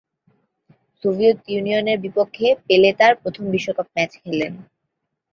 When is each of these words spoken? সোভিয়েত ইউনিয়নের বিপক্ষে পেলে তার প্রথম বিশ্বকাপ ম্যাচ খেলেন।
সোভিয়েত 1.03 1.37
ইউনিয়নের 1.47 1.97
বিপক্ষে 2.05 2.47
পেলে 2.67 2.89
তার 2.99 3.13
প্রথম 3.21 3.43
বিশ্বকাপ 3.53 3.87
ম্যাচ 3.95 4.11
খেলেন। 4.21 4.53